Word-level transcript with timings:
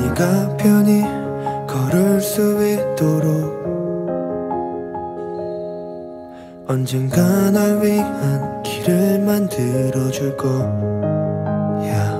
네가 0.00 0.56
편히 0.56 1.04
걸을 1.66 2.20
수 2.20 2.40
있도록. 2.66 3.58
언젠가 6.70 7.50
널 7.50 7.82
위한 7.82 8.62
길을 8.62 9.20
만들어 9.20 10.10
줄 10.10 10.36
거야 10.36 12.18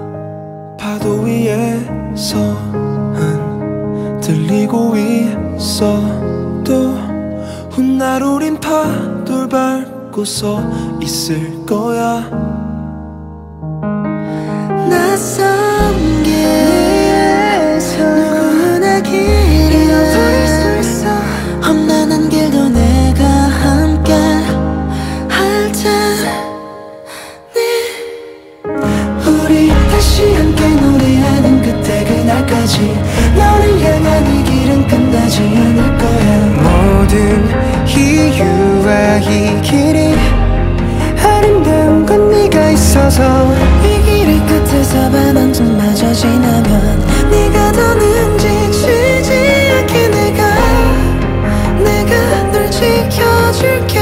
파도 0.79 1.21
위에서 1.21 2.39
흔들리고 4.23 4.95
있어도 4.97 6.95
훗날 7.71 8.23
우린 8.23 8.59
파도를 8.59 9.49
밟고 9.51 10.25
서 10.25 10.63
있을 11.03 11.67
거야. 11.67 12.25
낯선 14.89 15.58
그날까지. 32.69 32.95
너를 33.35 33.81
향한 33.81 34.27
이 34.27 34.45
길은 34.45 34.87
끝나지 34.87 35.41
않을 35.43 35.99
거야. 35.99 36.47
모든 36.63 37.49
이유와 37.87 39.19
이 39.19 39.61
길이 39.63 40.15
아름다운 41.25 42.05
건 42.05 42.31
네가 42.31 42.71
있어서. 42.71 43.23
이 43.83 44.03
길의 44.05 44.47
끝에서 44.47 45.11
반환점마저 45.11 46.13
지나면 46.13 47.07
네가 47.31 47.73
더는 47.73 48.39
지치지 48.39 49.33
않게 49.79 50.09
내가 50.09 50.55
내가 51.83 52.43
널 52.53 52.71
지켜줄게. 52.71 53.99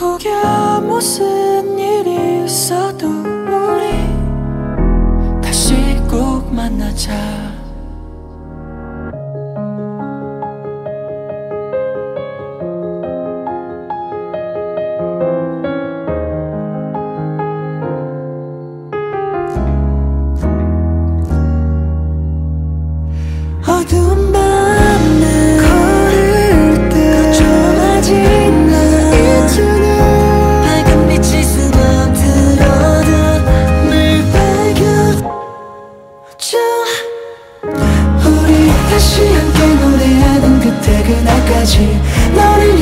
혹여 0.00 0.80
무슨 0.86 1.37
만나자. 6.88 7.48
어두 23.66 24.27
그날까지 41.08 41.98
너를 42.36 42.78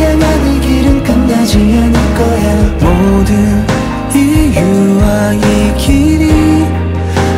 이 0.46 0.60
길은 0.60 1.04
끝나지 1.04 1.58
않을 1.58 1.92
거야. 2.18 2.56
모든 2.80 3.64
이유와 4.12 5.32
이 5.34 5.76
길이 5.78 6.66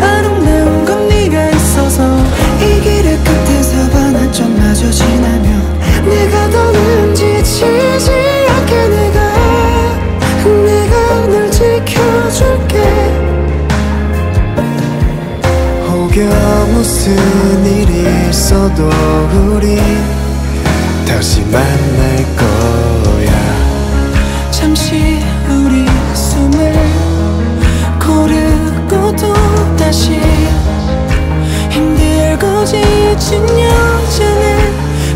아름다운 0.01 0.87
건 0.87 1.07
네가 1.09 1.51
있어서 1.51 2.19
이 2.63 2.81
길의 2.81 3.19
끝에서 3.19 3.91
반환점마저 3.91 4.91
지나면 4.91 5.79
내가 6.09 6.49
더는 6.49 7.15
지치지 7.15 8.11
않게 8.49 8.89
내가 8.89 9.19
내가 10.65 11.27
널 11.27 11.51
지켜줄게. 11.51 12.79
혹여 15.87 16.67
무슨 16.73 17.67
일이 17.67 18.31
있어도 18.31 18.89
우리 19.53 19.79
다시 21.09 21.41
만날 21.41 22.17
거야. 22.37 23.33
잠시 24.51 25.19
우리 25.49 25.87
숨을 26.15 26.75
고르고 27.99 29.17
또 29.17 29.35
다시 29.77 30.21
힘들고 31.71 32.65
지친 32.67 33.43
여정을 33.43 34.73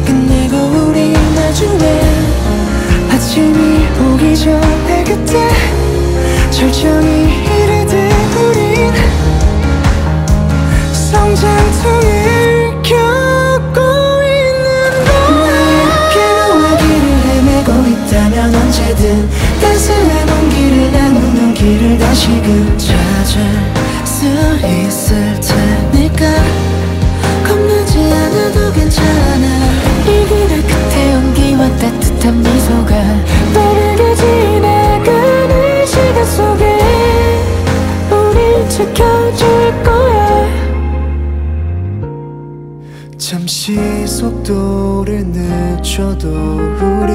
끝내고 0.07 0.57
우리 0.89 1.13
나중에 1.13 2.01
아침이 3.11 3.87
오기 4.01 4.35
전에 4.35 5.05
그때 5.05 5.49
절정이 6.51 7.45
이르듯 7.45 7.95
우린 8.41 8.93
성장 10.95 11.73
있을 25.13 25.91
테니까. 25.93 26.25
겁나지 27.47 27.99
않아도 27.99 28.73
괜찮아. 28.73 29.47
이 30.03 30.27
길의 30.27 30.63
끝에 30.63 31.15
온기와 31.17 31.69
따뜻한 31.77 32.43
미소가 32.43 32.91
빠르게 33.55 34.15
지나가는 34.15 35.87
시간 35.87 36.25
속에 36.25 36.79
우리 38.11 38.69
지켜줄 38.69 39.83
거야. 39.85 40.23
잠시 43.19 44.07
속도를 44.07 45.25
늦춰도 45.27 46.29
우리 46.29 47.13